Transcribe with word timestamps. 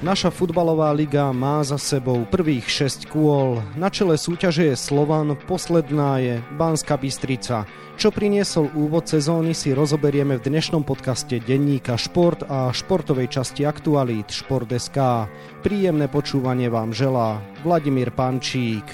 Naša 0.00 0.32
futbalová 0.32 0.96
liga 0.96 1.28
má 1.28 1.60
za 1.60 1.76
sebou 1.76 2.24
prvých 2.24 2.64
6 2.88 3.12
kôl. 3.12 3.60
Na 3.76 3.92
čele 3.92 4.16
súťaže 4.16 4.72
je 4.72 4.76
Slovan, 4.76 5.36
posledná 5.44 6.16
je 6.16 6.40
Banská 6.56 6.96
Bystrica. 6.96 7.68
Čo 8.00 8.08
priniesol 8.08 8.72
úvod 8.72 9.04
sezóny 9.04 9.52
si 9.52 9.76
rozoberieme 9.76 10.40
v 10.40 10.48
dnešnom 10.48 10.88
podcaste 10.88 11.36
denníka 11.44 12.00
Šport 12.00 12.48
a 12.48 12.72
športovej 12.72 13.28
časti 13.28 13.68
aktualít 13.68 14.32
Šport.sk. 14.32 15.28
Príjemné 15.60 16.08
počúvanie 16.08 16.72
vám 16.72 16.96
želá 16.96 17.36
Vladimír 17.60 18.08
Pančík. 18.08 18.88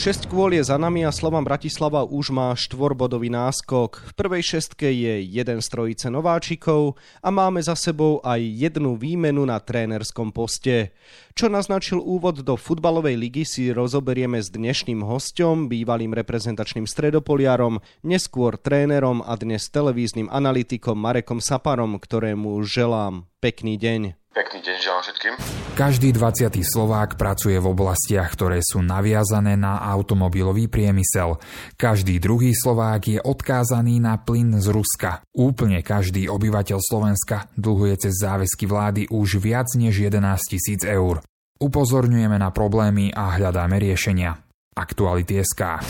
6 0.00 0.32
kôl 0.32 0.56
je 0.56 0.64
za 0.64 0.80
nami 0.80 1.04
a 1.04 1.12
Slovan 1.12 1.44
Bratislava 1.44 2.08
už 2.08 2.32
má 2.32 2.56
štvorbodový 2.56 3.28
náskok. 3.28 4.08
V 4.08 4.12
prvej 4.16 4.56
šestke 4.56 4.88
je 4.88 5.20
jeden 5.28 5.60
z 5.60 5.66
trojice 5.68 6.08
nováčikov 6.08 6.96
a 7.20 7.28
máme 7.28 7.60
za 7.60 7.76
sebou 7.76 8.16
aj 8.24 8.40
jednu 8.40 8.96
výmenu 8.96 9.44
na 9.44 9.60
trénerskom 9.60 10.32
poste. 10.32 10.96
Čo 11.36 11.52
naznačil 11.52 12.00
úvod 12.00 12.40
do 12.40 12.56
futbalovej 12.56 13.12
ligy 13.20 13.44
si 13.44 13.68
rozoberieme 13.76 14.40
s 14.40 14.48
dnešným 14.48 15.04
hostom, 15.04 15.68
bývalým 15.68 16.16
reprezentačným 16.16 16.88
stredopoliarom, 16.88 17.84
neskôr 18.00 18.56
trénerom 18.56 19.20
a 19.20 19.36
dnes 19.36 19.68
televíznym 19.68 20.32
analytikom 20.32 20.96
Marekom 20.96 21.44
Saparom, 21.44 22.00
ktorému 22.00 22.56
želám 22.64 23.28
pekný 23.44 23.76
deň. 23.76 24.19
Pekný 24.30 24.62
deň 24.62 24.76
želám 24.78 25.02
všetkým. 25.02 25.34
Každý 25.74 26.14
20. 26.14 26.54
Slovák 26.62 27.18
pracuje 27.18 27.58
v 27.58 27.66
oblastiach, 27.66 28.30
ktoré 28.30 28.62
sú 28.62 28.78
naviazané 28.78 29.58
na 29.58 29.82
automobilový 29.82 30.70
priemysel. 30.70 31.42
Každý 31.74 32.22
druhý 32.22 32.54
Slovák 32.54 33.02
je 33.10 33.18
odkázaný 33.18 33.98
na 33.98 34.22
plyn 34.22 34.54
z 34.62 34.70
Ruska. 34.70 35.26
Úplne 35.34 35.82
každý 35.82 36.30
obyvateľ 36.30 36.78
Slovenska 36.78 37.50
dlhuje 37.58 38.06
cez 38.06 38.22
záväzky 38.22 38.70
vlády 38.70 39.10
už 39.10 39.42
viac 39.42 39.66
než 39.74 39.98
11 39.98 40.22
tisíc 40.46 40.86
eur. 40.86 41.26
Upozorňujeme 41.58 42.38
na 42.38 42.54
problémy 42.54 43.10
a 43.10 43.34
hľadáme 43.34 43.82
riešenia. 43.82 44.38
Aktuality 44.78 45.42
SK. 45.42 45.82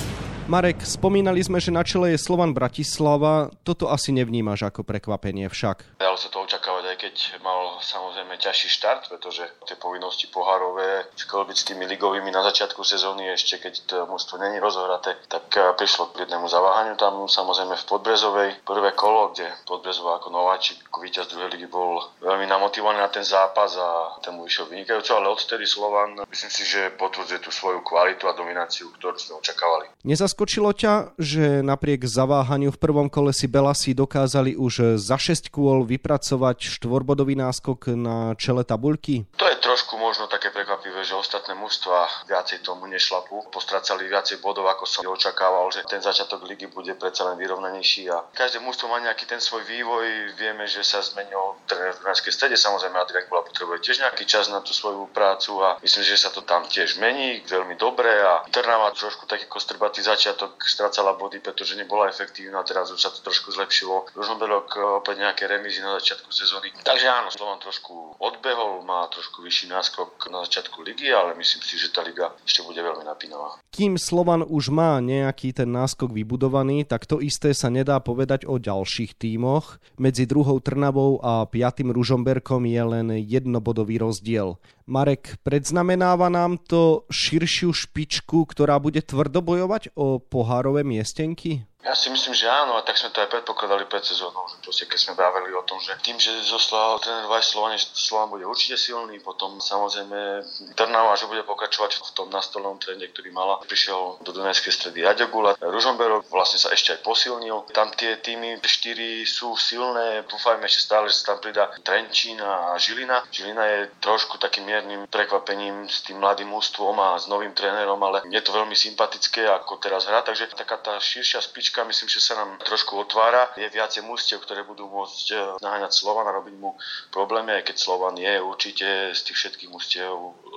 Marek, 0.50 0.82
spomínali 0.82 1.44
sme, 1.44 1.60
že 1.60 1.70
na 1.70 1.84
čele 1.86 2.16
je 2.16 2.18
Slovan 2.18 2.56
Bratislava. 2.56 3.52
Toto 3.62 3.86
asi 3.86 4.10
nevnímaš 4.10 4.66
ako 4.66 4.82
prekvapenie 4.82 5.46
však. 5.46 6.00
Dalo 6.00 6.18
sa 6.18 6.26
to 6.26 6.42
očakávať, 6.42 6.79
keď 7.00 7.40
mal 7.44 7.78
samozrejme 7.84 8.36
ťažší 8.36 8.68
štart, 8.68 9.08
pretože 9.08 9.44
tie 9.68 9.76
povinnosti 9.76 10.26
pohárové 10.28 11.06
s 11.16 11.64
tými 11.64 11.86
ligovými 11.86 12.28
na 12.28 12.42
začiatku 12.44 12.84
sezóny, 12.84 13.32
ešte 13.32 13.60
keď 13.60 13.74
to 13.86 13.96
mužstvo 14.08 14.40
není 14.40 14.58
rozohraté, 14.58 15.16
tak 15.28 15.48
eh, 15.56 15.72
prišlo 15.76 16.12
k 16.12 16.26
jednému 16.26 16.48
zaváhaniu 16.50 16.98
tam 16.98 17.28
samozrejme 17.30 17.78
v 17.78 17.88
Podbrezovej. 17.88 18.50
Prvé 18.66 18.90
kolo, 18.96 19.30
kde 19.30 19.48
Podbrezová 19.64 20.18
ako 20.18 20.34
nováčik, 20.34 20.82
ako 20.90 20.98
víťaz 21.00 21.30
druhej 21.30 21.54
ligy 21.54 21.70
bol 21.70 22.02
veľmi 22.20 22.46
namotivovaný 22.50 22.98
na 22.98 23.10
ten 23.12 23.24
zápas 23.24 23.76
a 23.78 24.18
ten 24.24 24.34
mu 24.34 24.44
išiel 24.44 24.66
vynikajúco, 24.66 25.14
ale 25.14 25.30
odtedy 25.30 25.64
Slovan 25.68 26.18
myslím 26.26 26.50
si, 26.50 26.62
že 26.66 26.90
potvrdzuje 26.98 27.40
tú 27.44 27.50
svoju 27.54 27.82
kvalitu 27.86 28.26
a 28.26 28.34
domináciu, 28.34 28.90
ktorú 28.98 29.14
sme 29.18 29.38
očakávali. 29.38 29.90
Nezask- 30.02 30.30
Zaskočilo 30.30 30.72
ťa, 30.72 31.20
že 31.20 31.60
napriek 31.60 32.08
zaváhaniu 32.08 32.72
v 32.72 32.80
prvom 32.80 33.12
kole 33.12 33.28
si 33.34 33.44
Belasi 33.44 33.92
dokázali 33.92 34.56
už 34.56 34.96
za 34.96 35.20
6 35.20 35.52
kôl 35.52 35.84
vypracovať 35.84 36.56
štvorbodový 36.90 37.38
náskok 37.38 37.94
na 37.94 38.34
čele 38.34 38.66
tabuľky? 38.66 39.22
To 39.38 39.46
je 39.46 39.62
trošku 39.62 39.94
možno 39.94 40.26
také 40.26 40.50
prekvapivé, 40.50 41.06
že 41.06 41.14
ostatné 41.14 41.54
mužstva 41.54 42.26
viacej 42.26 42.66
tomu 42.66 42.90
nešlapú. 42.90 43.46
Postracali 43.54 44.10
viacej 44.10 44.42
bodov, 44.42 44.66
ako 44.66 44.90
som 44.90 45.06
očakával, 45.06 45.70
že 45.70 45.86
ten 45.86 46.02
začiatok 46.02 46.42
ligy 46.50 46.66
bude 46.66 46.90
predsa 46.98 47.30
len 47.30 47.38
vyrovnanejší 47.38 48.10
a 48.10 48.26
každé 48.34 48.58
mužstvo 48.58 48.90
má 48.90 48.98
nejaký 49.06 49.22
ten 49.30 49.38
svoj 49.38 49.62
vývoj. 49.70 50.34
Vieme, 50.34 50.66
že 50.66 50.82
sa 50.82 50.98
zmenil 50.98 51.62
tréner 51.70 51.94
v 51.94 52.02
Dunajskej 52.02 52.34
strede, 52.34 52.58
samozrejme 52.58 52.98
Adrian 52.98 53.30
Kula 53.30 53.46
potrebuje 53.46 53.86
tiež 53.86 54.02
nejaký 54.02 54.26
čas 54.26 54.50
na 54.50 54.58
tú 54.58 54.74
svoju 54.74 55.14
prácu 55.14 55.62
a 55.62 55.78
myslím, 55.86 56.02
že 56.02 56.18
sa 56.18 56.34
to 56.34 56.42
tam 56.42 56.66
tiež 56.66 56.98
mení 56.98 57.46
veľmi 57.46 57.78
dobre 57.78 58.10
a 58.10 58.42
Trnava 58.50 58.90
trošku 58.98 59.30
taký 59.30 59.46
kostrbatý 59.46 60.02
začiatok 60.02 60.58
strácala 60.66 61.14
body, 61.14 61.38
pretože 61.38 61.78
nebola 61.78 62.10
efektívna, 62.10 62.66
teraz 62.66 62.90
už 62.90 62.98
sa 62.98 63.14
to 63.14 63.22
trošku 63.22 63.54
zlepšilo. 63.54 64.10
Ružomberok 64.18 64.74
eh, 64.74 64.82
opäť 64.98 65.22
nejaké 65.22 65.46
remízy 65.46 65.78
na 65.78 65.94
začiatku 66.02 66.34
sezóny. 66.34 66.79
Takže 66.80 67.06
áno, 67.06 67.28
Slovan 67.28 67.60
trošku 67.60 68.16
odbehol, 68.16 68.82
má 68.88 69.04
trošku 69.12 69.44
vyšší 69.44 69.68
náskok 69.68 70.32
na 70.32 70.42
začiatku 70.48 70.80
ligy, 70.80 71.12
ale 71.12 71.36
myslím 71.36 71.60
si, 71.60 71.76
že 71.76 71.92
tá 71.92 72.00
liga 72.00 72.32
ešte 72.42 72.64
bude 72.64 72.80
veľmi 72.80 73.04
napínavá. 73.04 73.60
Kým 73.68 74.00
Slovan 74.00 74.42
už 74.42 74.72
má 74.72 74.96
nejaký 74.98 75.52
ten 75.52 75.68
náskok 75.68 76.10
vybudovaný, 76.10 76.88
tak 76.88 77.04
to 77.04 77.20
isté 77.20 77.52
sa 77.52 77.68
nedá 77.68 78.00
povedať 78.00 78.48
o 78.48 78.56
ďalších 78.56 79.20
tímoch. 79.20 79.78
Medzi 80.00 80.24
druhou 80.24 80.58
Trnavou 80.58 81.20
a 81.20 81.44
piatým 81.46 81.92
Ružomberkom 81.92 82.64
je 82.64 82.82
len 82.82 83.06
jednobodový 83.22 84.00
rozdiel. 84.00 84.56
Marek, 84.90 85.38
predznamenáva 85.46 86.26
nám 86.26 86.58
to 86.66 87.06
širšiu 87.14 87.70
špičku, 87.70 88.42
ktorá 88.50 88.82
bude 88.82 88.98
tvrdo 89.04 89.38
bojovať 89.38 89.94
o 89.94 90.18
pohárové 90.18 90.82
miestenky? 90.82 91.69
Ja 91.80 91.96
si 91.96 92.12
myslím, 92.12 92.36
že 92.36 92.44
áno, 92.44 92.76
a 92.76 92.84
tak 92.84 93.00
sme 93.00 93.08
to 93.08 93.24
aj 93.24 93.32
predpokladali 93.32 93.88
pred 93.88 94.04
sezónou, 94.04 94.44
že 94.52 94.60
proste 94.60 94.84
keď 94.84 94.98
sme 95.00 95.14
bavili 95.16 95.48
o 95.56 95.64
tom, 95.64 95.80
že 95.80 95.96
tým, 96.04 96.20
že 96.20 96.28
zoslal 96.44 97.00
tréner 97.00 97.24
Vajs 97.24 97.56
Slovan, 97.56 97.72
že 97.72 97.88
Slovan 97.96 98.28
bude 98.28 98.44
určite 98.44 98.76
silný, 98.76 99.16
potom 99.24 99.56
samozrejme 99.64 100.44
Trnava, 100.76 101.16
že 101.16 101.24
bude 101.24 101.40
pokračovať 101.48 102.04
v 102.04 102.12
tom 102.12 102.28
nastolenom 102.28 102.76
trende, 102.76 103.08
ktorý 103.08 103.32
mala. 103.32 103.64
Prišiel 103.64 104.20
do 104.20 104.28
Dunajskej 104.28 104.76
stredy 104.76 105.08
Aďogula, 105.08 105.56
Ružomberok 105.56 106.28
vlastne 106.28 106.60
sa 106.60 106.68
ešte 106.68 107.00
aj 107.00 107.00
posilnil. 107.00 107.64
Tam 107.72 107.88
tie 107.96 108.20
týmy 108.20 108.60
4 108.60 109.24
sú 109.24 109.56
silné, 109.56 110.28
dúfajme 110.28 110.68
ešte 110.68 110.84
stále, 110.84 111.08
že 111.08 111.24
sa 111.24 111.32
tam 111.32 111.40
pridá 111.40 111.72
Trenčín 111.80 112.36
a 112.44 112.76
Žilina. 112.76 113.24
Žilina 113.32 113.64
je 113.64 113.80
trošku 114.04 114.36
takým 114.36 114.68
miernym 114.68 115.08
prekvapením 115.08 115.88
s 115.88 116.04
tým 116.04 116.20
mladým 116.20 116.52
ústvom 116.52 116.92
a 117.00 117.16
s 117.16 117.24
novým 117.24 117.56
trénerom, 117.56 117.98
ale 118.04 118.20
je 118.28 118.40
to 118.44 118.52
veľmi 118.52 118.76
sympatické, 118.76 119.48
ako 119.48 119.80
teraz 119.80 120.04
hrá, 120.04 120.20
takže 120.20 120.52
taká 120.52 120.76
tá 120.76 121.00
širšia 121.00 121.40
spič 121.40 121.69
rebríčka 121.70 121.86
myslím, 121.86 122.08
že 122.10 122.20
sa 122.20 122.34
nám 122.34 122.58
trošku 122.66 122.98
otvára. 122.98 123.54
Je 123.54 123.70
viacej 123.70 124.02
mústiev, 124.02 124.42
ktoré 124.42 124.66
budú 124.66 124.90
môcť 124.90 125.26
e, 125.30 125.34
naháňať 125.62 125.92
Slovan 125.94 126.26
a 126.26 126.34
robiť 126.34 126.54
mu 126.58 126.74
problémy, 127.14 127.62
aj 127.62 127.70
keď 127.70 127.76
Slovan 127.78 128.18
je 128.18 128.42
určite 128.42 129.14
z 129.14 129.20
tých 129.22 129.36
všetkých 129.38 129.70
mústiev 129.70 130.10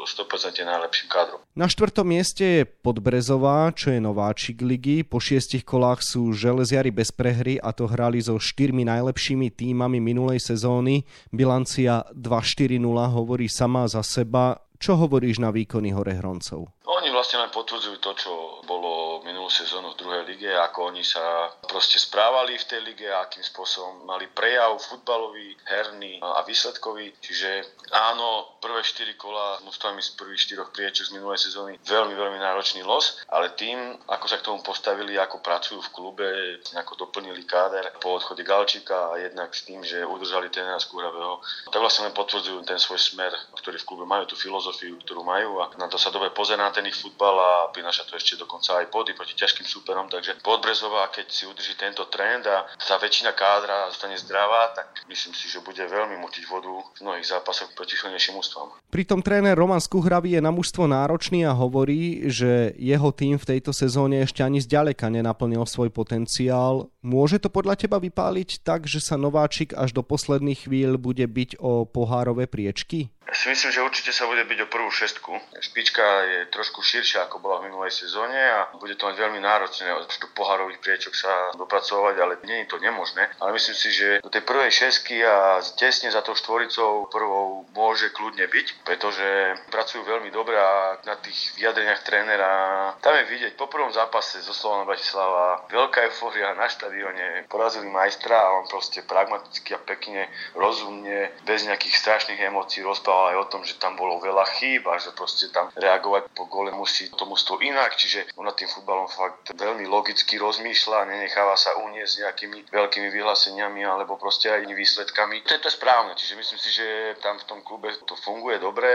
100% 0.10 0.66
najlepším 0.66 1.08
kádrom. 1.14 1.46
Na 1.54 1.70
štvrtom 1.70 2.10
mieste 2.10 2.66
je 2.66 2.66
Podbrezová, 2.66 3.70
čo 3.78 3.94
je 3.94 4.02
nováčik 4.02 4.66
ligy. 4.66 5.06
Po 5.06 5.22
šiestich 5.22 5.62
kolách 5.62 6.02
sú 6.02 6.34
železiari 6.34 6.90
bez 6.90 7.14
prehry 7.14 7.62
a 7.62 7.70
to 7.70 7.86
hrali 7.86 8.18
so 8.18 8.42
štyrmi 8.42 8.82
najlepšími 8.90 9.54
týmami 9.54 10.02
minulej 10.02 10.42
sezóny. 10.42 11.06
Bilancia 11.30 12.10
2-4-0 12.18 12.82
hovorí 13.14 13.46
sama 13.46 13.86
za 13.86 14.02
seba. 14.02 14.58
Čo 14.84 15.00
hovoríš 15.00 15.40
na 15.40 15.48
výkony 15.48 15.96
Horehroncov? 15.96 16.68
Oni 16.84 17.08
vlastne 17.08 17.40
len 17.40 17.48
potvrdzujú 17.56 18.04
to, 18.04 18.12
čo 18.20 18.32
bolo 18.68 19.24
minulú 19.24 19.48
sezónu 19.48 19.96
v 19.96 20.00
druhej 20.04 20.24
lige, 20.28 20.52
ako 20.52 20.92
oni 20.92 21.00
sa 21.08 21.56
proste 21.64 21.96
správali 21.96 22.60
v 22.60 22.68
tej 22.68 22.82
lige, 22.84 23.08
akým 23.08 23.40
spôsobom 23.40 24.04
mali 24.04 24.28
prejav 24.28 24.76
futbalový, 24.84 25.56
herný 25.64 26.20
a 26.20 26.44
výsledkový. 26.44 27.16
Čiže 27.24 27.80
áno, 27.96 28.60
prvé 28.60 28.84
4 28.84 29.16
kola 29.16 29.60
s 29.60 29.64
mústvami 29.64 30.04
z 30.04 30.20
prvých 30.20 30.60
4 30.60 30.76
priečok 30.76 31.06
z 31.08 31.16
minulej 31.16 31.40
sezóny 31.40 31.80
veľmi, 31.88 32.12
veľmi 32.20 32.40
náročný 32.44 32.84
los, 32.84 33.24
ale 33.32 33.56
tým, 33.56 33.80
ako 34.12 34.26
sa 34.28 34.44
k 34.44 34.52
tomu 34.52 34.60
postavili, 34.60 35.16
ako 35.16 35.40
pracujú 35.40 35.80
v 35.80 35.94
klube, 35.96 36.30
ako 36.76 37.08
doplnili 37.08 37.48
káder 37.48 37.88
po 38.04 38.20
odchode 38.20 38.44
Galčíka 38.44 39.16
a 39.16 39.20
jednak 39.24 39.56
s 39.56 39.64
tým, 39.64 39.80
že 39.88 40.04
udržali 40.04 40.52
trénera 40.52 40.84
Skúravého, 40.84 41.40
tak 41.72 41.80
vlastne 41.80 42.12
len 42.12 42.16
potvrdzujú 42.16 42.68
ten 42.68 42.76
svoj 42.76 43.00
smer, 43.00 43.32
ktorý 43.56 43.80
v 43.80 43.88
klube 43.88 44.04
majú 44.04 44.28
tú 44.28 44.36
filozofiu, 44.36 44.73
ktorú 44.74 45.22
majú 45.22 45.62
a 45.62 45.70
na 45.78 45.86
to 45.86 46.02
sa 46.02 46.10
dobre 46.10 46.34
pozerá 46.34 46.70
ten 46.74 46.86
ich 46.90 46.98
futbal 46.98 47.36
a 47.38 47.52
prináša 47.70 48.10
to 48.10 48.18
ešte 48.18 48.40
dokonca 48.40 48.82
aj 48.82 48.90
body 48.90 49.14
proti 49.14 49.38
ťažkým 49.38 49.68
súperom, 49.68 50.10
takže 50.10 50.42
Podbrezová, 50.42 51.14
keď 51.14 51.30
si 51.30 51.44
udrží 51.46 51.78
tento 51.78 52.10
trend 52.10 52.44
a 52.50 52.66
tá 52.76 52.98
väčšina 52.98 53.32
kádra 53.38 53.94
zostane 53.94 54.18
zdravá, 54.18 54.74
tak 54.76 55.06
myslím 55.08 55.34
si, 55.38 55.48
že 55.48 55.64
bude 55.64 55.82
veľmi 55.82 56.18
mutiť 56.20 56.44
vodu 56.50 56.74
v 56.74 57.00
mnohých 57.06 57.28
zápasoch 57.30 57.72
proti 57.78 57.96
silnejším 57.96 58.38
ústvom. 58.38 58.74
Pritom 58.90 59.22
tréner 59.22 59.58
Roman 59.58 59.82
Skuhravý 59.82 60.38
je 60.38 60.42
na 60.42 60.52
mužstvo 60.54 60.86
náročný 60.86 61.46
a 61.46 61.54
hovorí, 61.54 62.30
že 62.30 62.74
jeho 62.78 63.10
tým 63.10 63.38
v 63.38 63.58
tejto 63.58 63.72
sezóne 63.74 64.22
ešte 64.22 64.46
ani 64.46 64.62
zďaleka 64.62 65.10
nenaplnil 65.10 65.66
svoj 65.66 65.90
potenciál. 65.90 66.90
Môže 67.02 67.42
to 67.42 67.50
podľa 67.50 67.80
teba 67.80 67.98
vypáliť 67.98 68.62
tak, 68.62 68.86
že 68.86 69.02
sa 69.02 69.18
nováčik 69.20 69.74
až 69.74 69.92
do 69.92 70.06
posledných 70.06 70.70
chvíľ 70.70 70.96
bude 70.96 71.26
byť 71.26 71.60
o 71.60 71.84
pohárové 71.90 72.46
priečky? 72.48 73.12
Si 73.32 73.48
myslím, 73.48 73.72
že 73.72 73.82
určite 73.82 74.12
sa 74.12 74.28
bude 74.28 74.44
byť 74.44 74.60
o 74.68 74.72
prvú 74.72 74.92
šestku. 74.92 75.32
Špička 75.64 76.04
je 76.28 76.40
trošku 76.52 76.84
širšia, 76.84 77.24
ako 77.24 77.40
bola 77.40 77.64
v 77.64 77.72
minulej 77.72 77.96
sezóne 77.96 78.36
a 78.36 78.68
bude 78.76 79.00
to 79.00 79.08
mať 79.08 79.16
veľmi 79.16 79.40
náročné 79.40 79.96
od 79.96 80.12
pohárových 80.36 80.84
priečok 80.84 81.16
sa 81.16 81.56
dopracovať, 81.56 82.16
ale 82.20 82.34
nie 82.44 82.68
je 82.68 82.76
to 82.76 82.84
nemožné. 82.84 83.32
Ale 83.40 83.56
myslím 83.56 83.80
si, 83.80 83.96
že 83.96 84.20
do 84.20 84.28
tej 84.28 84.44
prvej 84.44 84.76
šestky 84.76 85.24
a 85.24 85.64
tesne 85.80 86.12
za 86.12 86.20
tou 86.20 86.36
štvoricou 86.36 87.08
prvou 87.08 87.64
môže 87.72 88.12
kľudne 88.12 88.44
byť, 88.44 88.68
pretože 88.84 89.56
pracujú 89.72 90.04
veľmi 90.04 90.28
dobre 90.28 90.60
a 90.60 91.00
na 91.08 91.16
tých 91.24 91.56
vyjadreniach 91.56 92.04
trénera 92.04 92.52
tam 93.00 93.16
je 93.24 93.32
vidieť 93.32 93.56
po 93.56 93.72
prvom 93.72 93.96
zápase 93.96 94.44
zo 94.44 94.52
Slovana 94.52 94.84
Bratislava 94.84 95.64
veľká 95.72 96.12
eufória 96.12 96.52
na 96.60 96.68
štadióne. 96.68 97.48
Porazili 97.48 97.88
majstra 97.88 98.36
a 98.36 98.60
on 98.60 98.68
proste 98.68 99.00
pragmaticky 99.08 99.72
a 99.72 99.80
pekne, 99.80 100.28
rozumne, 100.60 101.32
bez 101.48 101.64
nejakých 101.64 101.96
strašných 101.96 102.52
emócií 102.52 102.84
rozprával 102.84 103.13
aj 103.32 103.36
o 103.38 103.50
tom, 103.50 103.62
že 103.62 103.78
tam 103.78 103.94
bolo 103.96 104.20
veľa 104.20 104.46
chýb 104.58 104.86
a 104.90 104.98
že 104.98 105.14
proste 105.14 105.50
tam 105.54 105.70
reagovať 105.78 106.34
po 106.34 106.50
gole 106.50 106.74
musí 106.74 107.10
to 107.14 107.24
mužstvo 107.30 107.62
inak, 107.62 107.96
čiže 107.96 108.34
on 108.40 108.50
nad 108.50 108.58
tým 108.58 108.70
futbalom 108.70 109.08
fakt 109.08 109.54
veľmi 109.54 109.86
logicky 109.88 110.42
rozmýšľa, 110.42 111.10
nenecháva 111.10 111.54
sa 111.54 111.78
uniesť 111.80 112.14
nejakými 112.26 112.60
veľkými 112.74 113.10
vyhláseniami 113.14 113.86
alebo 113.86 114.18
proste 114.18 114.50
aj 114.50 114.66
výsledkami. 114.68 115.46
To 115.46 115.54
je 115.56 115.62
to 115.62 115.70
správne, 115.70 116.18
čiže 116.18 116.34
myslím 116.40 116.60
si, 116.60 116.70
že 116.74 116.86
tam 117.22 117.38
v 117.38 117.48
tom 117.48 117.60
klube 117.62 117.94
to 118.04 118.18
funguje 118.20 118.58
dobre, 118.58 118.90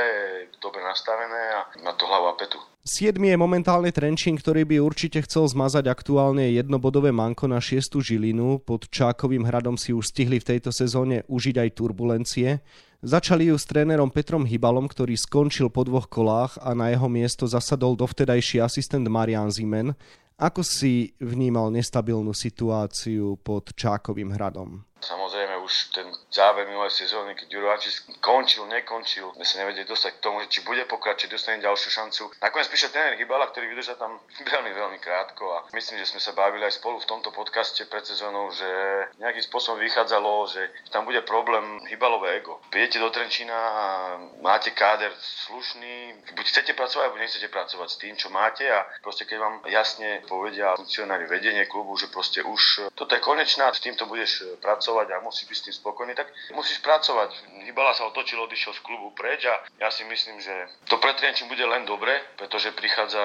dobre 0.58 0.82
nastavené 0.82 1.42
a 1.54 1.60
na 1.82 1.94
to 1.94 2.04
hlava 2.04 2.34
petu. 2.34 2.58
7. 2.88 3.20
je 3.20 3.36
momentálne 3.36 3.92
Trenčín, 3.92 4.40
ktorý 4.40 4.64
by 4.64 4.80
určite 4.80 5.20
chcel 5.28 5.44
zmazať 5.44 5.92
aktuálne 5.92 6.48
jednobodové 6.56 7.12
manko 7.12 7.44
na 7.44 7.60
6. 7.60 8.00
Žilinu. 8.00 8.64
Pod 8.64 8.88
Čákovým 8.88 9.44
hradom 9.44 9.76
si 9.76 9.92
už 9.92 10.08
stihli 10.08 10.40
v 10.40 10.56
tejto 10.56 10.72
sezóne 10.72 11.20
užiť 11.28 11.68
aj 11.68 11.68
turbulencie. 11.76 12.64
Začali 12.98 13.46
ju 13.46 13.54
s 13.54 13.62
trénerom 13.62 14.10
Petrom 14.10 14.42
Hybalom, 14.42 14.90
ktorý 14.90 15.14
skončil 15.14 15.70
po 15.70 15.86
dvoch 15.86 16.10
kolách 16.10 16.58
a 16.58 16.74
na 16.74 16.90
jeho 16.90 17.06
miesto 17.06 17.46
zasadol 17.46 17.94
dovtedajší 17.94 18.58
asistent 18.58 19.06
Marian 19.06 19.54
Zimen. 19.54 19.94
Ako 20.34 20.66
si 20.66 21.14
vnímal 21.22 21.70
nestabilnú 21.70 22.34
situáciu 22.34 23.38
pod 23.38 23.70
Čákovým 23.78 24.34
hradom? 24.34 24.82
Samozrejme 24.98 25.57
už 25.68 25.92
ten 25.92 26.08
záver 26.32 26.64
minulej 26.64 26.90
sezóny, 26.96 27.36
keď 27.36 27.52
Jurovačis 27.52 28.08
končil, 28.24 28.64
nekončil, 28.64 29.36
sme 29.36 29.44
sa 29.44 29.60
nevedeli 29.60 29.84
dostať 29.84 30.16
k 30.16 30.24
tomu, 30.24 30.40
či 30.48 30.64
bude 30.64 30.88
pokračovať, 30.88 31.28
dostane 31.28 31.60
ďalšiu 31.60 31.90
šancu. 31.92 32.22
Nakoniec 32.40 32.72
píše 32.72 32.88
ten 32.88 33.20
Hybala, 33.20 33.52
ktorý 33.52 33.68
vydržal 33.68 34.00
tam 34.00 34.16
veľmi, 34.56 34.72
veľmi 34.72 34.98
krátko 35.04 35.44
a 35.52 35.58
myslím, 35.76 36.00
že 36.00 36.16
sme 36.16 36.24
sa 36.24 36.32
bavili 36.32 36.64
aj 36.64 36.80
spolu 36.80 36.96
v 37.04 37.10
tomto 37.10 37.28
podcaste 37.36 37.84
pred 37.84 38.00
sezónou, 38.00 38.48
že 38.48 38.68
nejakým 39.20 39.44
spôsobom 39.44 39.76
vychádzalo, 39.84 40.48
že 40.48 40.72
tam 40.88 41.04
bude 41.04 41.20
problém 41.28 41.84
Hybalové 41.92 42.40
ego. 42.40 42.64
Prídete 42.72 42.96
do 42.96 43.12
Trenčína 43.12 43.52
a 43.52 43.84
máte 44.40 44.72
káder 44.72 45.12
slušný, 45.20 46.24
buď 46.32 46.44
chcete 46.48 46.72
pracovať, 46.72 47.04
alebo 47.04 47.20
nechcete 47.20 47.48
pracovať 47.52 47.88
s 47.92 48.00
tým, 48.00 48.14
čo 48.16 48.32
máte 48.32 48.64
a 48.64 48.88
proste 49.04 49.28
keď 49.28 49.36
vám 49.36 49.54
jasne 49.68 50.24
povedia 50.24 50.72
funkcionári 50.80 51.28
vedenie 51.28 51.68
klubu, 51.68 51.92
že 52.00 52.08
proste 52.08 52.40
už 52.40 52.88
toto 52.96 53.12
je 53.12 53.20
konečná, 53.20 53.68
s 53.68 53.84
týmto 53.84 54.08
budeš 54.08 54.56
pracovať 54.64 55.12
a 55.12 55.20
musí 55.20 55.44
byť 55.44 55.57
s 55.58 55.66
tým 55.66 55.74
spokojný, 55.74 56.14
tak 56.14 56.30
musíš 56.54 56.78
pracovať. 56.80 57.34
Hybala 57.66 57.92
sa 57.92 58.06
otočil, 58.06 58.38
odišiel 58.38 58.72
z 58.78 58.84
klubu 58.86 59.10
preč 59.12 59.44
a 59.50 59.58
ja 59.82 59.90
si 59.90 60.06
myslím, 60.06 60.38
že 60.38 60.54
to 60.86 61.02
pre 61.02 61.12
Triančín 61.18 61.50
bude 61.50 61.66
len 61.66 61.82
dobre, 61.84 62.14
pretože 62.38 62.70
prichádza 62.72 63.20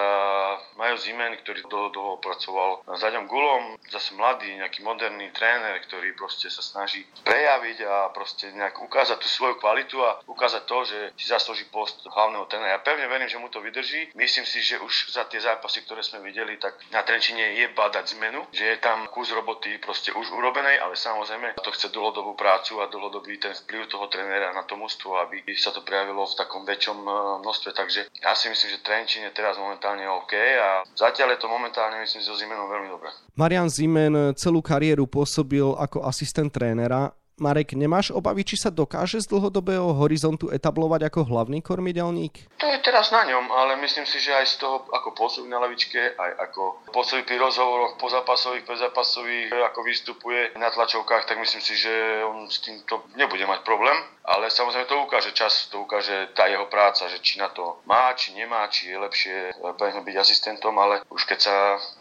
Majo 0.76 0.98
Zimen, 0.98 1.38
ktorý 1.46 1.62
dlho, 1.70 1.90
dlho 1.94 2.14
pracoval 2.18 2.82
s 2.98 3.02
Aďom 3.06 3.30
Gulom, 3.30 3.78
zase 3.94 4.18
mladý, 4.18 4.50
nejaký 4.58 4.82
moderný 4.82 5.30
tréner, 5.32 5.78
ktorý 5.86 6.18
proste 6.18 6.50
sa 6.50 6.66
snaží 6.66 7.06
prejaviť 7.24 7.78
a 7.86 7.96
proste 8.10 8.50
nejak 8.52 8.82
ukázať 8.82 9.22
tú 9.22 9.28
svoju 9.30 9.62
kvalitu 9.62 10.02
a 10.02 10.20
ukázať 10.26 10.64
to, 10.66 10.78
že 10.90 11.00
si 11.20 11.26
zaslúži 11.30 11.70
post 11.70 12.02
hlavného 12.10 12.50
trénera. 12.50 12.78
Ja 12.78 12.82
pevne 12.82 13.06
verím, 13.08 13.30
že 13.30 13.38
mu 13.38 13.48
to 13.54 13.62
vydrží. 13.62 14.16
Myslím 14.18 14.46
si, 14.50 14.64
že 14.64 14.82
už 14.82 15.14
za 15.14 15.30
tie 15.30 15.38
zápasy, 15.38 15.86
ktoré 15.86 16.02
sme 16.02 16.26
videli, 16.26 16.58
tak 16.58 16.74
na 16.90 17.06
Trenčine 17.06 17.60
je 17.60 17.68
badať 17.76 18.18
zmenu, 18.18 18.48
že 18.50 18.66
je 18.66 18.78
tam 18.82 19.06
kus 19.12 19.30
roboty 19.30 19.78
proste 19.78 20.10
už 20.16 20.32
urobenej, 20.34 20.80
ale 20.80 20.96
samozrejme 20.96 21.60
to 21.62 21.72
chce 21.72 21.94
dlhodobú 22.24 22.40
prácu 22.40 22.80
a 22.80 22.88
dlhodobý 22.88 23.36
ten 23.36 23.52
vplyv 23.52 23.92
toho 23.92 24.08
trénera 24.08 24.56
na 24.56 24.64
to 24.64 24.80
mústvo, 24.80 25.20
aby 25.20 25.44
sa 25.60 25.76
to 25.76 25.84
prejavilo 25.84 26.24
v 26.24 26.40
takom 26.40 26.64
väčšom 26.64 26.98
e, 27.04 27.12
množstve. 27.44 27.70
Takže 27.76 28.00
ja 28.24 28.32
si 28.32 28.48
myslím, 28.48 28.70
že 28.72 28.80
Trenčín 28.80 29.28
je 29.28 29.36
teraz 29.36 29.60
momentálne 29.60 30.08
OK 30.08 30.32
a 30.40 30.88
zatiaľ 30.96 31.36
je 31.36 31.40
to 31.44 31.52
momentálne 31.52 32.00
myslím 32.00 32.24
so 32.24 32.40
Zimenom 32.40 32.72
veľmi 32.72 32.88
dobré. 32.88 33.12
Marian 33.36 33.68
Zimen 33.68 34.32
celú 34.40 34.64
kariéru 34.64 35.04
pôsobil 35.04 35.68
ako 35.76 36.08
asistent 36.08 36.56
trénera 36.56 37.12
Marek, 37.42 37.74
nemáš 37.74 38.14
obavy, 38.14 38.46
či 38.46 38.62
sa 38.62 38.70
dokáže 38.70 39.18
z 39.18 39.26
dlhodobého 39.34 39.90
horizontu 39.98 40.54
etablovať 40.54 41.10
ako 41.10 41.26
hlavný 41.26 41.66
kormidelník? 41.66 42.46
To 42.62 42.70
je 42.70 42.78
teraz 42.86 43.10
na 43.10 43.26
ňom, 43.26 43.50
ale 43.50 43.82
myslím 43.82 44.06
si, 44.06 44.22
že 44.22 44.38
aj 44.38 44.46
z 44.54 44.56
toho, 44.62 44.86
ako 44.94 45.18
pôsobí 45.18 45.50
na 45.50 45.58
lavičke, 45.58 46.14
aj 46.14 46.32
ako 46.50 46.94
pôsobí 46.94 47.26
pri 47.26 47.42
rozhovoroch 47.42 47.98
pozápasových, 47.98 48.70
prezápasových, 48.70 49.50
ako 49.50 49.80
vystupuje 49.82 50.54
na 50.62 50.70
tlačovkách, 50.70 51.26
tak 51.26 51.42
myslím 51.42 51.66
si, 51.66 51.74
že 51.74 52.22
on 52.22 52.46
s 52.46 52.62
týmto 52.62 53.02
nebude 53.18 53.50
mať 53.50 53.66
problém. 53.66 53.98
Ale 54.24 54.48
samozrejme 54.48 54.88
to 54.88 55.04
ukáže 55.04 55.32
čas, 55.36 55.68
to 55.68 55.84
ukáže 55.84 56.32
tá 56.32 56.48
jeho 56.48 56.66
práca, 56.72 57.12
že 57.12 57.20
či 57.20 57.40
na 57.40 57.52
to 57.52 57.84
má, 57.84 58.16
či 58.16 58.32
nemá, 58.32 58.72
či 58.72 58.88
je 58.88 58.98
lepšie 58.98 59.36
byť 59.84 60.16
asistentom, 60.16 60.72
ale 60.80 61.04
už 61.12 61.28
keď 61.28 61.40
sa 61.40 61.56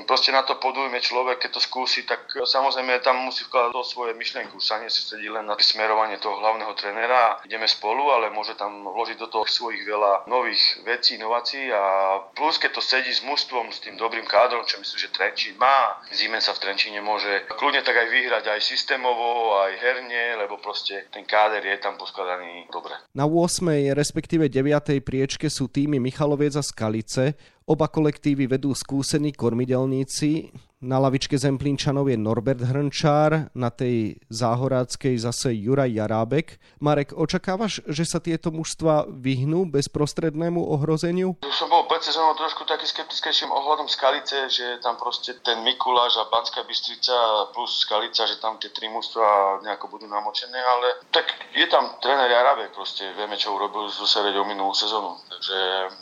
proste 0.06 0.30
na 0.30 0.46
to 0.46 0.54
podujme 0.62 0.94
človek, 1.02 1.42
keď 1.42 1.58
to 1.58 1.60
skúsi, 1.60 2.06
tak 2.06 2.30
samozrejme 2.30 3.02
tam 3.02 3.26
musí 3.26 3.42
vkladať 3.46 3.74
do 3.74 3.82
svoje 3.82 4.14
myšlienky. 4.14 4.54
Už 4.54 4.62
sa 4.62 4.78
nesedí 4.78 5.26
len 5.26 5.50
na 5.50 5.58
smerovanie 5.58 6.22
toho 6.22 6.38
hlavného 6.38 6.70
trénera. 6.78 7.42
Ideme 7.42 7.66
spolu, 7.66 8.14
ale 8.14 8.30
môže 8.30 8.54
tam 8.54 8.86
vložiť 8.86 9.18
do 9.18 9.26
toho 9.26 9.42
svojich 9.42 9.82
veľa 9.82 10.30
nových 10.30 10.62
vecí, 10.86 11.18
inovácií 11.18 11.74
a 11.74 12.18
plus 12.38 12.58
keď 12.62 12.78
to 12.78 12.82
sedí 12.82 13.10
s 13.10 13.26
mužstvom, 13.26 13.74
s 13.74 13.82
tým 13.82 13.98
dobrým 13.98 14.26
kádrom, 14.30 14.62
čo 14.62 14.78
myslím, 14.78 14.98
že 14.98 15.10
Trenčín 15.10 15.58
má. 15.58 15.98
Zimen 16.14 16.40
sa 16.40 16.54
v 16.54 16.62
Trenčíne 16.70 17.02
môže 17.02 17.50
kľudne 17.58 17.82
tak 17.82 17.98
aj 17.98 18.08
vyhrať 18.14 18.44
aj 18.46 18.60
systémovo, 18.62 19.58
aj 19.58 19.74
herne, 19.82 20.38
lebo 20.38 20.62
proste 20.62 21.10
ten 21.10 21.26
káder 21.26 21.66
je 21.66 21.78
tam 21.82 21.98
poskladaný 22.12 22.68
dobre. 22.68 22.92
Na 23.16 23.24
8. 23.24 23.96
respektíve 23.96 24.52
9. 24.52 25.00
priečke 25.00 25.48
sú 25.48 25.72
týmy 25.72 25.96
Michaloviec 25.96 26.52
a 26.52 26.60
Skalice. 26.60 27.40
Oba 27.62 27.86
kolektívy 27.86 28.50
vedú 28.50 28.74
skúsení 28.74 29.30
kormidelníci. 29.30 30.50
Na 30.82 30.98
lavičke 30.98 31.38
Zemplínčanov 31.38 32.10
je 32.10 32.18
Norbert 32.18 32.58
Hrnčár, 32.58 33.54
na 33.54 33.70
tej 33.70 34.18
záhoráckej 34.34 35.14
zase 35.14 35.54
Juraj 35.54 35.94
Jarábek. 35.94 36.58
Marek, 36.82 37.14
očakávaš, 37.14 37.78
že 37.86 38.02
sa 38.02 38.18
tieto 38.18 38.50
mužstva 38.50 39.06
vyhnú 39.06 39.62
bezprostrednému 39.70 40.58
ohrozeniu? 40.58 41.38
Už 41.46 41.54
som 41.54 41.70
bol 41.70 41.86
pred 41.86 42.02
sezónou 42.02 42.34
trošku 42.34 42.66
taký 42.66 42.82
skeptickejším 42.90 43.54
ohľadom 43.54 43.86
Skalice, 43.86 44.50
že 44.50 44.82
tam 44.82 44.98
proste 44.98 45.38
ten 45.46 45.62
Mikuláš 45.62 46.18
a 46.18 46.26
Banská 46.26 46.66
Bystrica 46.66 47.46
plus 47.54 47.86
Skalica, 47.86 48.26
že 48.26 48.42
tam 48.42 48.58
tie 48.58 48.74
tri 48.74 48.90
mužstva 48.90 49.62
nejako 49.62 49.86
budú 49.86 50.10
namočené, 50.10 50.58
ale 50.58 50.98
tak 51.14 51.30
je 51.54 51.70
tam 51.70 51.94
tréner 52.02 52.26
Jarábek, 52.26 52.74
proste 52.74 53.06
vieme, 53.14 53.38
čo 53.38 53.54
urobil 53.54 53.86
so 53.86 54.02
Seredou 54.02 54.42
minulú 54.42 54.74
sezónu. 54.74 55.14
Takže 55.30 55.58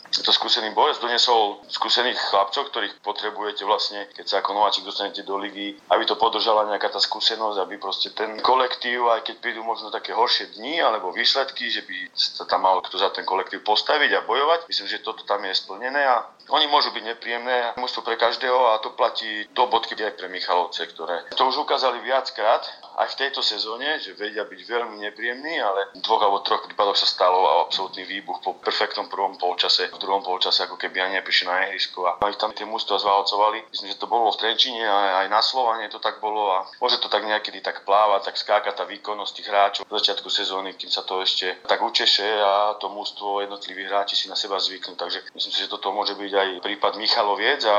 je 0.09 0.21
to 0.25 0.33
skúsený 0.33 0.73
bojec, 0.73 0.97
doniesol 0.97 1.60
skúsených 1.67 2.17
chlapcov, 2.17 2.69
ktorých 2.71 2.99
potrebujete 3.03 3.67
vlastne, 3.67 4.07
keď 4.13 4.25
sa 4.25 4.35
ako 4.39 4.57
nováčik 4.57 4.85
dostanete 4.85 5.21
do 5.25 5.37
ligy, 5.37 5.77
aby 5.89 6.03
to 6.05 6.15
podržala 6.15 6.67
nejaká 6.69 6.89
tá 6.89 6.99
skúsenosť, 6.99 7.57
aby 7.61 7.75
proste 7.77 8.13
ten 8.15 8.39
kolektív, 8.41 9.11
aj 9.11 9.27
keď 9.27 9.35
prídu 9.41 9.61
možno 9.61 9.93
také 9.93 10.15
horšie 10.15 10.57
dni 10.57 10.81
alebo 10.81 11.13
výsledky, 11.13 11.69
že 11.69 11.85
by 11.85 11.97
sa 12.15 12.43
tam 12.47 12.65
mal 12.65 12.81
kto 12.81 12.97
za 12.97 13.09
ten 13.13 13.25
kolektív 13.27 13.61
postaviť 13.65 14.11
a 14.17 14.25
bojovať. 14.25 14.65
Myslím, 14.67 14.87
že 14.87 15.03
toto 15.05 15.23
tam 15.23 15.43
je 15.45 15.53
splnené 15.53 16.01
a 16.01 16.25
oni 16.51 16.67
môžu 16.67 16.91
byť 16.91 17.03
nepríjemné, 17.15 17.77
musú 17.79 18.01
pre 18.01 18.17
každého 18.17 18.75
a 18.75 18.81
to 18.83 18.91
platí 18.97 19.47
do 19.55 19.67
bodky 19.71 19.95
aj 19.95 20.17
pre 20.17 20.27
Michalovce, 20.27 20.83
ktoré 20.91 21.23
to 21.37 21.47
už 21.47 21.63
ukázali 21.63 22.01
viackrát 22.03 22.65
aj 22.97 23.15
v 23.15 23.19
tejto 23.27 23.41
sezóne, 23.45 23.99
že 23.99 24.17
vedia 24.17 24.43
byť 24.43 24.59
veľmi 24.67 24.97
nepríjemní, 25.07 25.55
ale 25.61 25.91
v 25.95 26.03
dvoch 26.03 26.21
alebo 26.23 26.43
troch 26.43 26.65
prípadoch 26.67 26.97
sa 26.97 27.07
stalo 27.07 27.63
absolútny 27.67 28.03
výbuch 28.03 28.43
po 28.43 28.57
perfektnom 28.57 29.07
prvom 29.07 29.37
polčase, 29.37 29.87
v 29.91 29.99
druhom 30.01 30.23
polčase 30.25 30.65
ako 30.65 30.75
keby 30.75 31.01
ani 31.01 31.19
neprišli 31.21 31.45
na 31.47 31.69
ihrisko 31.69 32.07
a 32.07 32.19
ich 32.27 32.39
tam 32.39 32.51
tie 32.51 32.67
mústva 32.67 32.99
zvalcovali. 32.99 33.71
Myslím, 33.71 33.93
že 33.93 34.01
to 34.01 34.11
bolo 34.11 34.31
v 34.33 34.39
Trenčine 34.41 34.83
a 34.83 35.25
aj 35.25 35.27
na 35.29 35.41
Slovane 35.43 35.87
to 35.87 35.99
tak 36.01 36.19
bolo 36.23 36.51
a 36.51 36.67
môže 36.81 36.99
to 36.99 37.07
tak 37.07 37.23
niekedy 37.23 37.61
tak 37.61 37.83
plávať, 37.87 38.31
tak 38.31 38.35
skáka 38.39 38.71
tá 38.73 38.83
výkonnosť 38.87 39.33
tých 39.35 39.47
hráčov 39.47 39.83
v 39.87 39.95
začiatku 39.95 40.27
sezóny, 40.27 40.73
kým 40.75 40.89
sa 40.89 41.03
to 41.05 41.21
ešte 41.21 41.61
tak 41.67 41.79
učeše 41.83 42.27
a 42.41 42.75
to 42.79 42.89
mústvo 42.89 43.43
jednotliví 43.43 43.85
hráči 43.85 44.15
si 44.15 44.25
na 44.31 44.35
seba 44.35 44.59
zvyknú. 44.59 44.95
Takže 44.95 45.33
myslím 45.35 45.53
si, 45.53 45.59
že 45.63 45.71
toto 45.71 45.91
môže 45.91 46.15
byť 46.17 46.33
aj 46.33 46.49
prípad 46.63 46.93
Michaloviec 46.97 47.61
a 47.67 47.77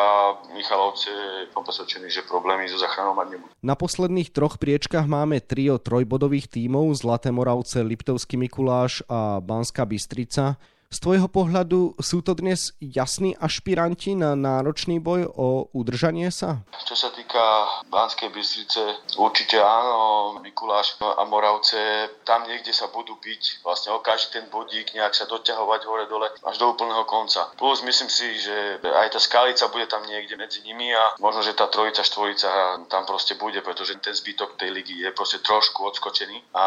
Michalovce 0.53 1.11
som 1.53 1.63
že 2.09 2.23
problémy 2.27 2.67
so 2.69 2.77
zachranou 2.77 3.15
mať 3.15 3.39
nebudú. 3.39 3.53
Na 3.63 3.79
posledných 3.79 4.35
troch 4.35 4.59
priečkách 4.59 5.02
súťažiach 5.03 5.19
máme 5.19 5.43
trio 5.43 5.83
trojbodových 5.83 6.47
tímov 6.47 6.95
Zlaté 6.95 7.35
Moravce, 7.35 7.83
Liptovský 7.83 8.39
Mikuláš 8.39 9.03
a 9.11 9.43
Banská 9.43 9.83
Bystrica. 9.83 10.63
Z 10.93 11.01
tvojho 11.01 11.25
pohľadu 11.25 11.97
sú 12.05 12.21
to 12.21 12.37
dnes 12.37 12.77
jasní 12.77 13.33
ašpiranti 13.41 14.13
na 14.13 14.37
náročný 14.37 15.01
boj 15.01 15.25
o 15.25 15.73
udržanie 15.73 16.29
sa? 16.29 16.69
Čo 16.85 16.93
sa 16.93 17.09
týka 17.17 17.41
Banskej 17.89 18.29
Bystrice, 18.29 19.01
určite 19.17 19.57
áno, 19.57 20.37
Mikuláš 20.45 21.01
a 21.01 21.25
Moravce, 21.25 22.13
tam 22.29 22.45
niekde 22.45 22.77
sa 22.77 22.93
budú 22.93 23.17
byť 23.17 23.65
vlastne 23.65 23.97
o 23.97 24.05
každý 24.05 24.37
ten 24.37 24.53
bodík, 24.53 24.93
nejak 24.93 25.17
sa 25.17 25.25
doťahovať 25.25 25.81
hore 25.89 26.05
dole 26.13 26.29
až 26.29 26.57
do 26.61 26.77
úplného 26.77 27.09
konca. 27.09 27.49
Plus 27.57 27.81
myslím 27.81 28.13
si, 28.13 28.29
že 28.37 28.77
aj 28.85 29.17
tá 29.17 29.21
skalica 29.21 29.73
bude 29.73 29.89
tam 29.89 30.05
niekde 30.05 30.37
medzi 30.37 30.61
nimi 30.61 30.93
a 30.93 31.17
možno, 31.25 31.41
že 31.41 31.57
tá 31.57 31.73
trojica, 31.73 32.05
štvorica 32.05 32.85
tam 32.93 33.09
proste 33.09 33.41
bude, 33.41 33.65
pretože 33.65 33.97
ten 33.97 34.13
zbytok 34.13 34.61
tej 34.61 34.69
ligy 34.69 35.09
je 35.09 35.11
proste 35.17 35.41
trošku 35.41 35.89
odskočený 35.89 36.53
a 36.53 36.65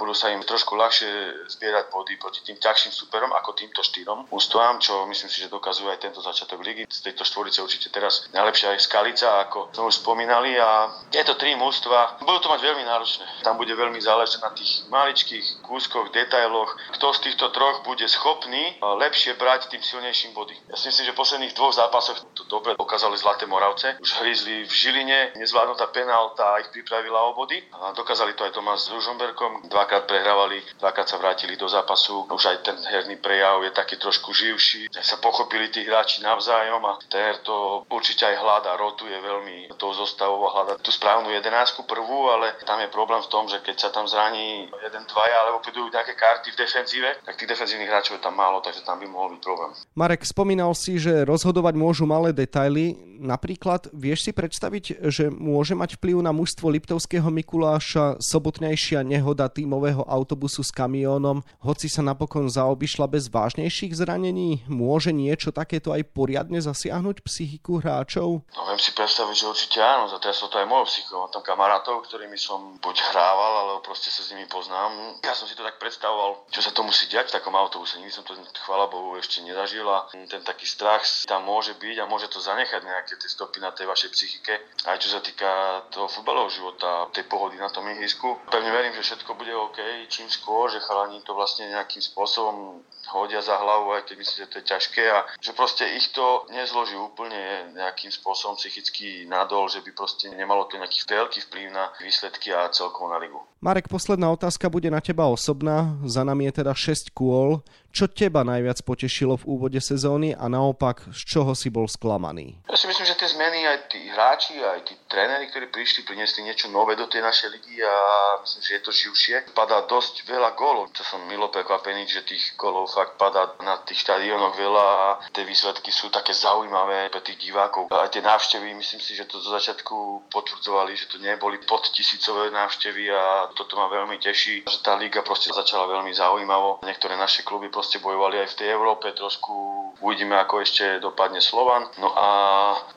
budú 0.00 0.16
sa 0.16 0.32
im 0.32 0.40
trošku 0.40 0.72
ľahšie 0.80 1.44
zbierať 1.60 1.92
body 1.92 2.16
proti 2.16 2.40
tým 2.40 2.56
ťažším 2.56 2.96
superom 2.96 3.36
ako 3.36 3.65
týmto 3.66 3.82
štyrom 3.82 4.30
ústvám, 4.30 4.78
čo 4.78 5.04
myslím 5.10 5.30
si, 5.30 5.42
že 5.42 5.50
dokazuje 5.50 5.90
aj 5.90 6.00
tento 6.06 6.22
začiatok 6.22 6.62
ligy. 6.62 6.86
Z 6.86 7.10
tejto 7.10 7.26
štvorice 7.26 7.58
určite 7.66 7.90
teraz 7.90 8.30
najlepšia 8.30 8.78
aj 8.78 8.86
Skalica, 8.86 9.28
ako 9.42 9.74
sme 9.74 9.90
už 9.90 9.98
spomínali 9.98 10.54
a 10.54 10.94
tieto 11.10 11.34
tri 11.34 11.58
mústva 11.58 12.14
budú 12.22 12.46
to 12.46 12.52
mať 12.52 12.60
veľmi 12.62 12.84
náročné. 12.86 13.26
Tam 13.42 13.58
bude 13.58 13.74
veľmi 13.74 13.98
záležať 13.98 14.38
na 14.38 14.54
tých 14.54 14.86
maličkých 14.86 15.66
kúskoch, 15.66 16.14
detailoch, 16.14 16.70
kto 16.94 17.06
z 17.16 17.18
týchto 17.26 17.50
troch 17.50 17.82
bude 17.82 18.06
schopný 18.06 18.78
lepšie 18.80 19.34
brať 19.34 19.72
tým 19.74 19.82
silnejším 19.82 20.32
body. 20.36 20.54
Ja 20.70 20.76
si 20.78 20.88
myslím, 20.88 21.10
že 21.10 21.14
v 21.16 21.20
posledných 21.20 21.54
dvoch 21.58 21.74
zápasoch 21.74 22.22
to 22.36 22.46
dobre 22.46 22.78
dokázali 22.78 23.18
Zlaté 23.18 23.50
Moravce. 23.50 23.98
Už 23.98 24.10
hrízli 24.22 24.68
v 24.68 24.72
Žiline, 24.72 25.18
nezvládnutá 25.40 25.90
penálta 25.90 26.60
ich 26.62 26.70
pripravila 26.70 27.32
o 27.32 27.34
body. 27.34 27.58
A 27.72 27.96
dokázali 27.96 28.36
to 28.38 28.44
aj 28.44 28.52
Tomás 28.54 28.86
s 28.86 28.92
Ružomberkom. 28.92 29.66
Dvakrát 29.66 30.04
prehrávali, 30.06 30.62
dvakrát 30.78 31.08
sa 31.08 31.16
vrátili 31.16 31.56
do 31.56 31.66
zápasu. 31.68 32.28
Už 32.28 32.44
aj 32.46 32.58
ten 32.62 32.76
herný 32.92 33.16
prejav 33.16 33.55
je 33.64 33.72
taký 33.72 33.96
trošku 33.96 34.34
živší. 34.34 34.90
Sa 34.90 35.16
pochopili 35.22 35.70
tí 35.70 35.86
hráči 35.86 36.20
navzájom 36.20 36.82
a 36.84 36.98
ter 37.06 37.38
to 37.46 37.86
určite 37.88 38.26
aj 38.26 38.36
hľada, 38.36 38.74
rotuje 38.76 39.14
veľmi 39.14 39.70
tou 39.78 39.94
zostavou 39.94 40.44
a 40.48 40.52
hľada 40.52 40.74
tú 40.82 40.90
správnu 40.90 41.30
jedenáctku 41.30 41.86
prvú, 41.86 42.28
ale 42.32 42.58
tam 42.66 42.82
je 42.82 42.90
problém 42.90 43.22
v 43.22 43.30
tom, 43.30 43.46
že 43.46 43.62
keď 43.62 43.76
sa 43.76 43.88
tam 43.94 44.10
zraní 44.10 44.66
jeden, 44.66 45.02
dvaja 45.06 45.36
alebo 45.46 45.62
prídu 45.62 45.86
nejaké 45.92 46.18
karty 46.18 46.52
v 46.52 46.60
defenzíve, 46.60 47.10
tak 47.22 47.38
tých 47.38 47.50
defenzívnych 47.54 47.88
hráčov 47.88 48.18
je 48.18 48.24
tam 48.24 48.34
málo, 48.34 48.58
takže 48.64 48.82
tam 48.82 48.98
by 48.98 49.06
mohol 49.06 49.36
byť 49.36 49.40
problém. 49.40 49.70
Marek, 49.94 50.26
spomínal 50.26 50.74
si, 50.74 50.98
že 50.98 51.22
rozhodovať 51.22 51.74
môžu 51.78 52.04
malé 52.08 52.34
detaily. 52.34 52.98
Napríklad 53.16 53.88
vieš 53.96 54.28
si 54.28 54.32
predstaviť, 54.34 55.08
že 55.08 55.32
môže 55.32 55.72
mať 55.72 55.96
vplyv 55.96 56.20
na 56.20 56.36
mužstvo 56.36 56.68
Liptovského 56.68 57.28
Mikuláša 57.32 58.20
sobotnejšia 58.20 59.00
nehoda 59.00 59.48
tímového 59.48 60.04
autobusu 60.04 60.60
s 60.60 60.68
kamiónom, 60.68 61.40
hoci 61.64 61.88
sa 61.88 62.04
napokon 62.04 62.44
zaobišla 62.48 63.08
bez 63.08 63.32
vážnejších 63.46 63.94
zranení? 63.94 64.66
Môže 64.66 65.14
niečo 65.14 65.54
takéto 65.54 65.94
aj 65.94 66.02
poriadne 66.10 66.58
zasiahnuť 66.58 67.22
psychiku 67.22 67.78
hráčov? 67.78 68.42
No 68.42 68.62
viem 68.66 68.82
si 68.82 68.90
predstaviť, 68.90 69.36
že 69.38 69.46
určite 69.46 69.78
áno, 69.78 70.10
za 70.10 70.18
teraz 70.18 70.42
to 70.42 70.50
aj 70.50 70.66
môj 70.66 70.90
psycho. 70.90 71.22
Mám 71.22 71.30
tam 71.30 71.46
kamarátov, 71.46 72.02
ktorými 72.10 72.34
som 72.34 72.74
buď 72.82 72.96
hrával, 73.14 73.52
alebo 73.62 73.86
proste 73.86 74.10
sa 74.10 74.26
s 74.26 74.34
nimi 74.34 74.50
poznám. 74.50 75.22
Ja 75.22 75.38
som 75.38 75.46
si 75.46 75.54
to 75.54 75.62
tak 75.62 75.78
predstavoval, 75.78 76.50
čo 76.50 76.58
sa 76.58 76.74
to 76.74 76.82
musí 76.82 77.06
diať 77.06 77.30
v 77.30 77.38
takom 77.38 77.54
autobuse. 77.54 78.02
Nikdy 78.02 78.10
som 78.10 78.26
to, 78.26 78.34
chvála 78.66 78.90
Bohu, 78.90 79.14
ešte 79.14 79.46
nezažil 79.46 79.86
a 79.86 80.10
ten 80.10 80.42
taký 80.42 80.66
strach 80.66 81.06
tam 81.30 81.46
môže 81.46 81.78
byť 81.78 82.02
a 82.02 82.10
môže 82.10 82.26
to 82.26 82.42
zanechať 82.42 82.82
nejaké 82.82 83.14
tie 83.14 83.30
stopy 83.30 83.62
na 83.62 83.70
tej 83.70 83.86
vašej 83.86 84.10
psychike. 84.10 84.58
Aj 84.90 84.98
čo 84.98 85.06
sa 85.06 85.22
týka 85.22 85.86
toho 85.94 86.10
futbalového 86.10 86.50
života, 86.50 87.06
tej 87.14 87.30
pohody 87.30 87.54
na 87.62 87.70
tom 87.70 87.86
ihrisku. 87.86 88.42
Pevne 88.50 88.74
verím, 88.74 88.98
že 88.98 89.14
všetko 89.14 89.38
bude 89.38 89.54
OK, 89.54 89.78
čím 90.10 90.26
skôr, 90.26 90.66
že 90.66 90.82
chalani 90.82 91.22
to 91.22 91.30
vlastne 91.30 91.70
nejakým 91.70 92.02
spôsobom 92.02 92.82
hodia 93.10 93.42
za 93.42 93.56
hlavu, 93.56 93.94
aj 93.96 94.10
keď 94.10 94.16
myslím, 94.18 94.38
že 94.44 94.50
to 94.50 94.58
je 94.58 94.66
ťažké 94.70 95.04
a 95.10 95.18
že 95.38 95.52
proste 95.52 95.84
ich 95.96 96.10
to 96.10 96.46
nezloží 96.50 96.94
úplne 96.98 97.72
nejakým 97.74 98.10
spôsobom 98.10 98.58
psychický 98.58 99.24
nadol, 99.30 99.70
že 99.70 99.82
by 99.82 99.90
proste 99.94 100.30
nemalo 100.30 100.66
to 100.66 100.76
nejaký 100.76 101.06
veľký 101.06 101.40
vplyv 101.50 101.66
na 101.70 101.90
výsledky 102.02 102.50
a 102.50 102.68
celkovo 102.70 103.10
na 103.10 103.18
ligu. 103.18 103.38
Marek, 103.62 103.88
posledná 103.88 104.30
otázka 104.30 104.68
bude 104.68 104.90
na 104.92 105.00
teba 105.00 105.26
osobná. 105.26 105.96
Za 106.04 106.22
nami 106.22 106.46
je 106.50 106.62
teda 106.62 106.76
6 106.76 107.10
kôl. 107.16 107.64
Čo 107.96 108.12
teba 108.12 108.44
najviac 108.44 108.84
potešilo 108.84 109.40
v 109.40 109.56
úvode 109.56 109.80
sezóny 109.80 110.36
a 110.36 110.52
naopak, 110.52 111.08
z 111.16 111.32
čoho 111.32 111.56
si 111.56 111.72
bol 111.72 111.88
sklamaný? 111.88 112.60
Ja 112.68 112.76
si 112.76 112.84
myslím, 112.92 113.08
že 113.08 113.16
tie 113.16 113.24
zmeny 113.24 113.64
aj 113.64 113.88
tí 113.88 114.04
hráči, 114.12 114.52
aj 114.60 114.84
tí 114.84 115.00
tréneri, 115.08 115.48
ktorí 115.48 115.72
prišli, 115.72 116.04
priniesli 116.04 116.44
niečo 116.44 116.68
nové 116.68 116.92
do 116.92 117.08
tej 117.08 117.24
našej 117.24 117.56
ligy 117.56 117.80
a 117.80 117.96
myslím, 118.44 118.62
že 118.68 118.72
je 118.76 118.82
to 118.84 118.92
živšie. 118.92 119.36
Padá 119.56 119.88
dosť 119.88 120.28
veľa 120.28 120.52
gólov. 120.52 120.92
To 120.92 121.08
som 121.08 121.24
milo 121.24 121.48
prekvapený, 121.48 122.04
že 122.04 122.28
tých 122.28 122.52
gólov 122.60 122.92
fakt 122.92 123.16
padá 123.16 123.56
na 123.64 123.80
tých 123.88 124.04
štadiónoch 124.04 124.60
veľa 124.60 124.84
a 124.84 125.08
tie 125.32 125.48
výsledky 125.48 125.88
sú 125.88 126.12
také 126.12 126.36
zaujímavé 126.36 127.08
pre 127.08 127.24
tých 127.24 127.48
divákov. 127.48 127.88
Aj 127.88 128.12
tie 128.12 128.20
návštevy, 128.20 128.76
myslím 128.76 129.00
si, 129.00 129.16
že 129.16 129.24
to 129.24 129.40
zo 129.40 129.56
začiatku 129.56 130.28
potvrdzovali, 130.28 130.92
že 130.92 131.08
to 131.08 131.16
neboli 131.16 131.64
pod 131.64 131.88
tisícové 131.96 132.52
návštevy 132.52 133.08
a 133.08 133.48
toto 133.56 133.80
ma 133.80 133.88
veľmi 133.88 134.20
teší, 134.20 134.68
že 134.68 134.84
tá 134.84 135.00
liga 135.00 135.24
proste 135.24 135.48
začala 135.48 135.88
veľmi 135.88 136.12
zaujímavo. 136.12 136.84
Niektoré 136.84 137.16
naše 137.16 137.40
kluby 137.40 137.72
proste 137.72 137.85
proste 137.86 138.02
bojovali 138.02 138.42
aj 138.42 138.50
v 138.50 138.58
tej 138.58 138.68
Európe, 138.74 139.14
trošku 139.14 139.54
uvidíme, 140.02 140.34
ako 140.42 140.58
ešte 140.58 140.98
dopadne 140.98 141.38
Slovan. 141.38 141.86
No 142.02 142.10
a 142.18 142.26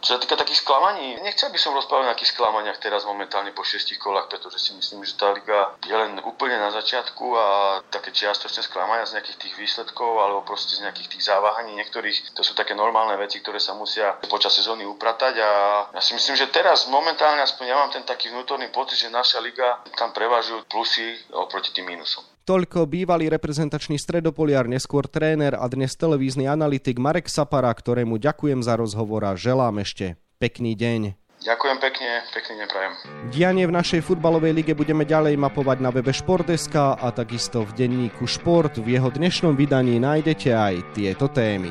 čo 0.01 0.17
sa 0.17 0.19
týka 0.19 0.34
takých 0.34 0.65
sklamaní, 0.65 1.22
nechcel 1.22 1.53
by 1.53 1.62
som 1.62 1.77
rozprávať 1.77 2.01
o 2.01 2.10
nejakých 2.10 2.34
sklamaniach 2.34 2.81
teraz 2.81 3.05
momentálne 3.05 3.53
po 3.53 3.62
šiestich 3.62 4.01
kolách, 4.01 4.34
pretože 4.34 4.58
si 4.58 4.74
myslím, 4.74 5.05
že 5.05 5.13
tá 5.13 5.29
liga 5.29 5.77
je 5.86 5.93
len 5.93 6.17
úplne 6.25 6.58
na 6.58 6.74
začiatku 6.74 7.22
a 7.38 7.46
také 7.93 8.10
čiastočné 8.10 8.65
sklamania 8.65 9.05
z 9.05 9.22
nejakých 9.22 9.38
tých 9.38 9.53
výsledkov 9.62 10.10
alebo 10.10 10.41
proste 10.41 10.81
z 10.81 10.89
nejakých 10.89 11.13
tých 11.13 11.29
závahaní 11.29 11.77
niektorých, 11.77 12.34
to 12.34 12.41
sú 12.41 12.58
také 12.58 12.74
normálne 12.74 13.13
veci, 13.22 13.46
ktoré 13.46 13.62
sa 13.62 13.77
musia 13.77 14.17
počas 14.25 14.58
sezóny 14.58 14.89
upratať 14.89 15.38
a 15.38 15.50
ja 15.93 16.01
si 16.01 16.17
myslím, 16.17 16.34
že 16.34 16.50
teraz 16.50 16.89
momentálne 16.89 17.46
aspoň 17.46 17.65
ja 17.69 17.77
mám 17.77 17.93
ten 17.93 18.01
taký 18.10 18.34
vnútorný 18.34 18.74
pocit, 18.74 19.05
že 19.05 19.13
naša 19.13 19.38
liga 19.38 19.86
tam 19.93 20.10
prevažujú 20.17 20.65
plusy 20.65 21.13
oproti 21.29 21.77
tým 21.77 21.93
mínusom. 21.93 22.25
Toľko 22.50 22.89
bývalý 22.89 23.29
reprezentačný 23.29 24.01
stredopoliar, 24.01 24.65
neskôr 24.65 25.06
tréner 25.06 25.53
a 25.53 25.70
dnes 25.70 25.94
televízny 25.94 26.50
analytik 26.50 26.98
Marek 26.98 27.29
Sapara, 27.29 27.70
ktorému 27.70 28.18
ďakujem 28.18 28.65
za 28.65 28.74
rozhovor 28.74 29.22
a 29.22 29.38
želám 29.38 29.86
ešte 29.86 30.18
pekný 30.41 30.74
deň. 30.74 31.13
Ďakujem 31.46 31.77
pekne, 31.77 32.10
pekný 32.34 32.53
deň 32.58 32.68
prajem. 32.74 32.94
Dianie 33.29 33.70
v 33.70 33.77
našej 33.77 34.01
futbalovej 34.01 34.58
lige 34.58 34.74
budeme 34.74 35.06
ďalej 35.06 35.38
mapovať 35.38 35.77
na 35.77 35.94
webe 35.94 36.10
Športeska 36.10 36.98
a 36.98 37.13
takisto 37.13 37.70
v 37.70 37.86
denníku 37.86 38.25
Šport. 38.25 38.82
V 38.82 38.98
jeho 38.98 39.13
dnešnom 39.13 39.53
vydaní 39.53 40.01
nájdete 40.01 40.50
aj 40.50 40.98
tieto 40.98 41.29
témy. 41.29 41.70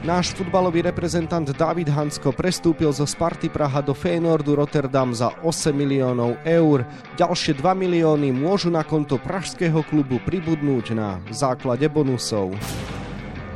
Náš 0.00 0.32
futbalový 0.32 0.80
reprezentant 0.80 1.44
David 1.44 1.92
Hansko 1.92 2.32
prestúpil 2.32 2.88
zo 2.88 3.04
Sparty 3.04 3.52
Praha 3.52 3.84
do 3.84 3.92
Feyenoordu 3.92 4.56
Rotterdam 4.56 5.12
za 5.12 5.28
8 5.44 5.76
miliónov 5.76 6.40
eur. 6.40 6.88
Ďalšie 7.20 7.60
2 7.60 7.68
milióny 7.76 8.32
môžu 8.32 8.72
na 8.72 8.80
konto 8.80 9.20
pražského 9.20 9.84
klubu 9.84 10.16
pribudnúť 10.24 10.96
na 10.96 11.20
základe 11.28 11.84
bonusov. 11.92 12.56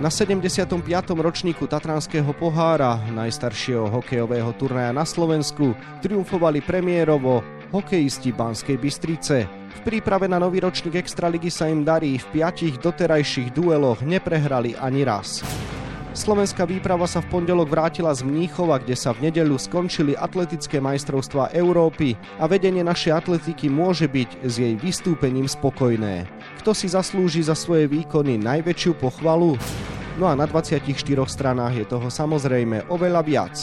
Na 0.04 0.12
75. 0.12 0.84
ročníku 1.16 1.64
Tatranského 1.64 2.28
pohára, 2.36 3.00
najstaršieho 3.08 3.88
hokejového 3.88 4.52
turnaja 4.60 4.92
na 4.92 5.08
Slovensku, 5.08 5.72
triumfovali 6.04 6.60
premiérovo 6.60 7.40
hokejisti 7.72 8.36
Banskej 8.36 8.76
Bystrice. 8.76 9.48
V 9.48 9.80
príprave 9.80 10.28
na 10.28 10.36
nový 10.36 10.60
ročník 10.60 11.00
Extraligy 11.00 11.48
sa 11.48 11.72
im 11.72 11.88
darí, 11.88 12.20
v 12.20 12.26
piatich 12.36 12.76
doterajších 12.84 13.56
dueloch 13.56 14.04
neprehrali 14.04 14.76
ani 14.76 15.08
raz. 15.08 15.40
Slovenská 16.14 16.62
výprava 16.62 17.10
sa 17.10 17.18
v 17.18 17.26
pondelok 17.26 17.74
vrátila 17.74 18.14
z 18.14 18.22
Mníchova, 18.22 18.78
kde 18.78 18.94
sa 18.94 19.10
v 19.10 19.26
nedeľu 19.26 19.58
skončili 19.58 20.14
atletické 20.14 20.78
majstrovstvá 20.78 21.50
Európy 21.50 22.14
a 22.38 22.46
vedenie 22.46 22.86
našej 22.86 23.18
atletiky 23.18 23.66
môže 23.66 24.06
byť 24.06 24.46
s 24.46 24.54
jej 24.62 24.78
vystúpením 24.78 25.50
spokojné. 25.50 26.30
Kto 26.62 26.70
si 26.70 26.86
zaslúži 26.86 27.42
za 27.42 27.58
svoje 27.58 27.90
výkony 27.90 28.38
najväčšiu 28.38 28.94
pochvalu? 28.94 29.58
No 30.14 30.30
a 30.30 30.38
na 30.38 30.46
24 30.46 30.86
stranách 31.26 31.82
je 31.82 31.86
toho 31.90 32.06
samozrejme 32.06 32.86
oveľa 32.86 33.20
viac. 33.26 33.54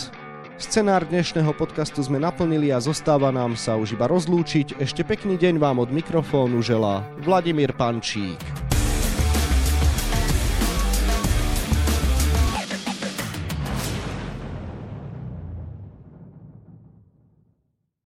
Scenár 0.60 1.08
dnešného 1.08 1.56
podcastu 1.56 2.04
sme 2.04 2.20
naplnili 2.20 2.76
a 2.76 2.84
zostáva 2.84 3.32
nám 3.32 3.56
sa 3.56 3.80
už 3.80 3.96
iba 3.96 4.12
rozlúčiť. 4.12 4.76
Ešte 4.76 5.08
pekný 5.08 5.40
deň 5.40 5.56
vám 5.56 5.80
od 5.80 5.90
mikrofónu 5.90 6.60
želá 6.60 7.08
Vladimír 7.24 7.72
Pančík. 7.72 8.61